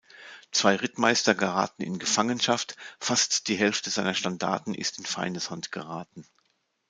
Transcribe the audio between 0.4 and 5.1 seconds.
Zwei Rittmeister geraten in Gefangenschaft, fast die Hälfte seiner Standarten ist in